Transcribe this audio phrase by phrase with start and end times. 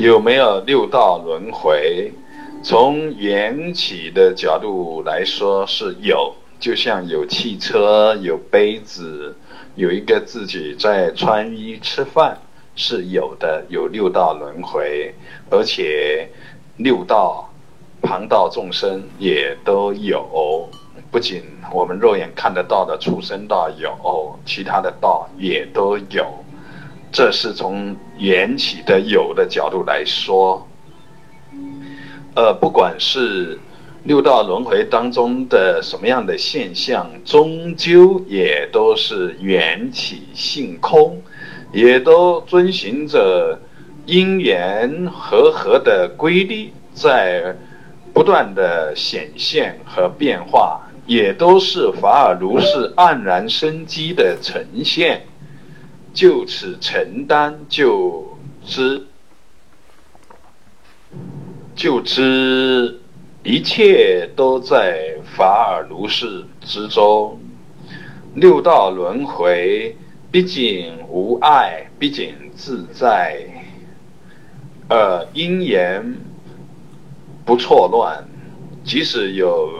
[0.00, 2.10] 有没有六道轮回？
[2.62, 9.36] 从缘起的角度来说是有，就像有汽车、有杯子、
[9.74, 12.38] 有一个自己在穿衣吃饭
[12.74, 15.14] 是有的，有六道轮回，
[15.50, 16.30] 而且
[16.78, 17.52] 六道
[18.00, 20.66] 旁道众生也都有，
[21.10, 26.26] 不仅我们肉眼看得到的畜生道有，其他的道也都有，
[27.12, 30.66] 这是从缘起的有的角度来说。
[32.34, 33.58] 呃，不管是
[34.04, 41.20] 六道轮回当中的什么样的现象，终究也都是缘起性空，
[41.72, 43.60] 也都遵循着
[44.06, 47.54] 因缘和合的规律，在
[48.14, 55.22] 不断的显现和变化，也都是法尔如是黯然生机的呈现。
[56.12, 59.06] 就此承担，就知。
[61.74, 63.00] 就知
[63.42, 67.40] 一切都在法尔如是之中，
[68.34, 69.96] 六道轮回
[70.30, 73.42] 毕竟无碍，毕竟自在，
[74.88, 76.14] 呃，因缘
[77.46, 78.22] 不错乱。
[78.84, 79.70] 即使有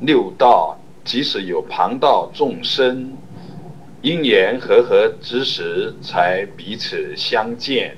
[0.00, 3.12] 六道，即使有旁道众生，
[4.02, 7.96] 因缘和合之时，才彼此相见。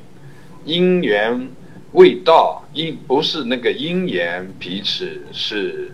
[0.64, 1.50] 因缘。
[1.92, 5.92] 未到因不是那个因缘彼此是，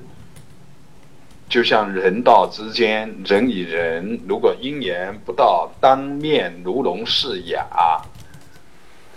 [1.49, 8.01] 就像人道之间，人与人如果因缘不到当面如聋似哑，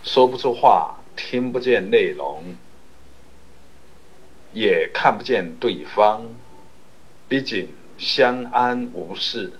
[0.01, 2.43] 说不出话，听不见内容，
[4.51, 6.23] 也看不见对方，
[7.29, 7.67] 毕竟
[7.99, 9.53] 相安无事，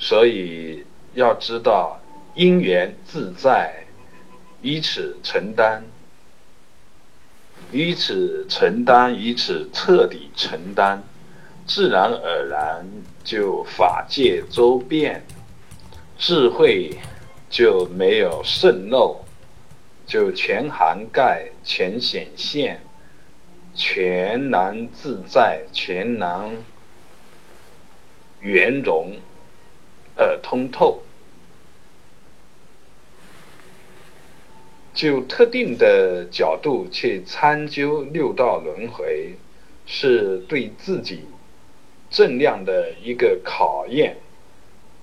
[0.00, 0.84] 所以
[1.14, 2.00] 要知道
[2.34, 3.84] 因缘自在。
[4.62, 5.82] 以此承担，
[7.72, 11.02] 以此承担，以此彻底承担，
[11.66, 12.86] 自然而然
[13.24, 15.24] 就法界周遍，
[16.18, 16.98] 智慧
[17.48, 19.24] 就没有渗漏，
[20.04, 22.82] 就全涵盖、全显现、
[23.74, 26.50] 全然自在、全然
[28.40, 29.16] 圆融
[30.50, 31.02] 通透。
[34.92, 39.36] 就特定的角度去参究六道轮回，
[39.86, 41.20] 是对自己
[42.10, 44.16] 正量的一个考验，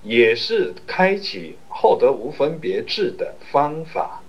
[0.02, 4.22] 也是开启厚德无分别智的方法。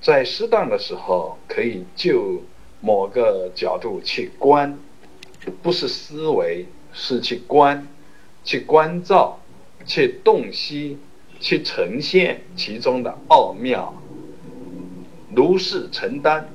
[0.00, 2.44] 在适当的时候，可以就
[2.80, 4.78] 某个角度去观，
[5.60, 7.88] 不是思维，是去观，
[8.44, 9.40] 去关照，
[9.88, 10.98] 去洞悉，
[11.40, 13.92] 去呈现其中的奥妙。
[15.34, 16.48] 如是承担。